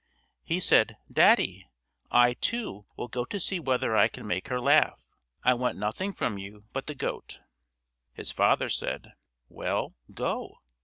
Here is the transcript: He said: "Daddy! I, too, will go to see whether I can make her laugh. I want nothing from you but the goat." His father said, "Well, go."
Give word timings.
He 0.41 0.59
said: 0.59 0.97
"Daddy! 1.13 1.67
I, 2.09 2.33
too, 2.33 2.87
will 2.97 3.07
go 3.07 3.23
to 3.25 3.39
see 3.39 3.59
whether 3.59 3.95
I 3.95 4.07
can 4.07 4.25
make 4.25 4.47
her 4.47 4.59
laugh. 4.59 5.05
I 5.43 5.53
want 5.53 5.77
nothing 5.77 6.11
from 6.11 6.39
you 6.39 6.63
but 6.73 6.87
the 6.87 6.95
goat." 6.95 7.39
His 8.11 8.31
father 8.31 8.67
said, 8.67 9.13
"Well, 9.47 9.93
go." 10.11 10.55